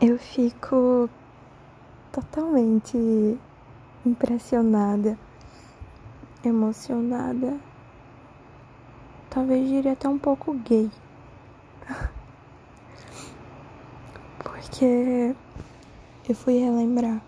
Eu 0.00 0.18
fico 0.18 1.08
totalmente 2.10 3.38
impressionada, 4.04 5.16
emocionada, 6.44 7.58
talvez 9.30 9.68
diria 9.68 9.92
até 9.92 10.08
um 10.08 10.18
pouco 10.18 10.52
gay. 10.54 10.90
Porque 14.42 15.34
eu 16.28 16.34
fui 16.34 16.58
relembrar 16.58 17.22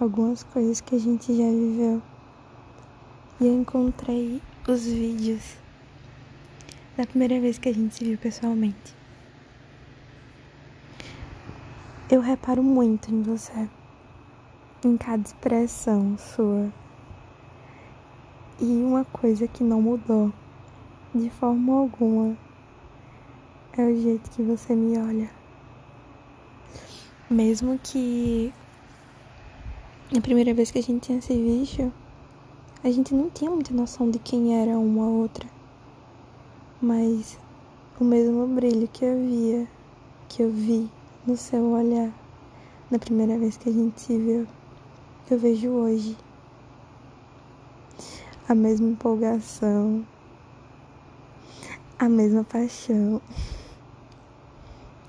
algumas 0.00 0.42
coisas 0.42 0.80
que 0.80 0.96
a 0.96 0.98
gente 0.98 1.36
já 1.36 1.50
viveu 1.50 2.02
e 3.40 3.46
eu 3.46 3.54
encontrei 3.54 4.42
os 4.68 4.84
vídeos 4.84 5.56
da 6.96 7.06
primeira 7.06 7.40
vez 7.40 7.58
que 7.58 7.68
a 7.68 7.72
gente 7.72 7.94
se 7.94 8.04
viu 8.04 8.18
pessoalmente. 8.18 9.03
Eu 12.10 12.20
reparo 12.20 12.62
muito 12.62 13.10
em 13.10 13.22
você, 13.22 13.66
em 14.84 14.94
cada 14.94 15.22
expressão 15.22 16.18
sua. 16.18 16.70
E 18.60 18.64
uma 18.64 19.06
coisa 19.06 19.48
que 19.48 19.64
não 19.64 19.80
mudou 19.80 20.30
de 21.14 21.30
forma 21.30 21.72
alguma 21.72 22.36
é 23.72 23.86
o 23.86 23.96
jeito 24.02 24.30
que 24.32 24.42
você 24.42 24.76
me 24.76 24.98
olha. 24.98 25.30
Mesmo 27.30 27.78
que 27.78 28.52
a 30.14 30.20
primeira 30.20 30.52
vez 30.52 30.70
que 30.70 30.80
a 30.80 30.82
gente 30.82 31.06
tinha 31.06 31.22
se 31.22 31.32
visto, 31.32 31.90
a 32.84 32.90
gente 32.90 33.14
não 33.14 33.30
tinha 33.30 33.50
muita 33.50 33.72
noção 33.72 34.10
de 34.10 34.18
quem 34.18 34.60
era 34.60 34.78
uma 34.78 35.06
outra. 35.06 35.48
Mas 36.82 37.38
o 37.98 38.04
mesmo 38.04 38.46
brilho 38.46 38.86
que 38.88 39.06
eu 39.06 39.16
via, 39.26 39.66
que 40.28 40.42
eu 40.42 40.50
vi 40.50 40.90
no 41.26 41.36
seu 41.36 41.64
olhar 41.72 42.12
na 42.90 42.98
primeira 42.98 43.38
vez 43.38 43.56
que 43.56 43.70
a 43.70 43.72
gente 43.72 44.00
se 44.00 44.18
viu, 44.18 44.46
eu 45.30 45.38
vejo 45.38 45.70
hoje. 45.70 46.16
A 48.46 48.54
mesma 48.54 48.88
empolgação, 48.90 50.06
a 51.98 52.08
mesma 52.08 52.44
paixão. 52.44 53.22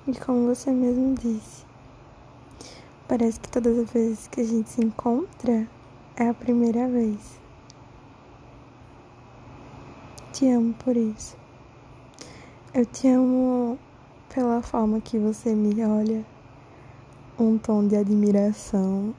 E 0.07 0.13
como 0.19 0.47
você 0.47 0.71
mesmo 0.71 1.15
disse, 1.15 1.65
parece 3.09 3.39
que 3.39 3.49
todas 3.49 3.77
as 3.77 3.91
vezes 3.91 4.27
que 4.27 4.39
a 4.39 4.45
gente 4.45 4.69
se 4.69 4.81
encontra 4.81 5.67
é 6.15 6.29
a 6.29 6.33
primeira 6.33 6.87
vez. 6.87 7.37
Te 10.31 10.49
amo 10.49 10.73
por 10.75 10.95
isso. 10.95 11.35
Eu 12.73 12.85
te 12.85 13.07
amo 13.09 13.77
pela 14.35 14.61
forma 14.61 14.99
que 14.99 15.17
você 15.17 15.55
me 15.55 15.81
olha, 15.85 16.25
um 17.39 17.57
tom 17.57 17.87
de 17.87 17.95
admiração, 17.95 19.15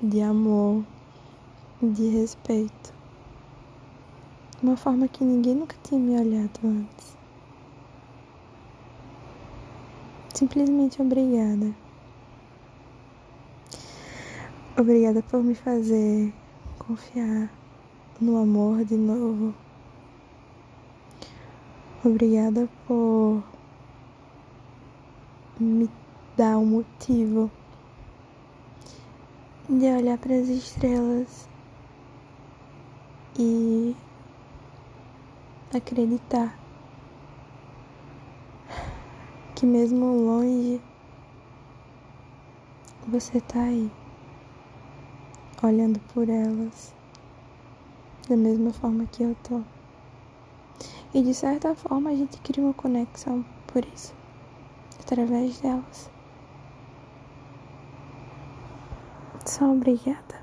de 0.00 0.22
amor, 0.22 0.82
de 1.82 2.08
respeito. 2.08 2.94
Uma 4.62 4.74
forma 4.74 5.06
que 5.06 5.22
ninguém 5.22 5.54
nunca 5.54 5.76
tinha 5.82 6.00
me 6.00 6.18
olhado 6.18 6.60
antes. 6.64 7.14
Simplesmente 10.32 11.02
obrigada. 11.02 11.70
Obrigada 14.78 15.22
por 15.24 15.42
me 15.42 15.54
fazer 15.54 16.32
confiar 16.78 17.52
no 18.18 18.38
amor 18.38 18.82
de 18.82 18.96
novo. 18.96 19.54
Obrigada 22.02 22.66
por 22.86 23.42
me 25.60 25.90
dá 26.38 26.56
um 26.56 26.64
motivo 26.64 27.50
de 29.68 29.84
olhar 29.90 30.16
para 30.16 30.34
as 30.34 30.48
estrelas 30.48 31.46
e 33.38 33.94
acreditar 35.74 36.58
que 39.54 39.66
mesmo 39.66 40.24
longe 40.24 40.80
você 43.06 43.38
tá 43.42 43.60
aí 43.60 43.92
olhando 45.62 46.00
por 46.14 46.26
elas 46.26 46.94
da 48.26 48.36
mesma 48.36 48.72
forma 48.72 49.04
que 49.04 49.22
eu 49.22 49.36
tô. 49.42 49.60
E 51.12 51.22
de 51.22 51.34
certa 51.34 51.74
forma 51.74 52.08
a 52.08 52.16
gente 52.16 52.40
cria 52.40 52.64
uma 52.64 52.72
conexão 52.72 53.44
por 53.66 53.84
isso 53.84 54.19
através 55.00 55.60
delas. 55.60 56.10
Só 59.44 59.72
obrigada. 59.72 60.39